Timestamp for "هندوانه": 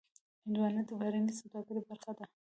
0.43-0.81